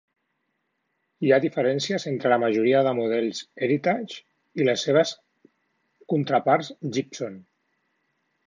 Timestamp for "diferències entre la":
1.43-2.39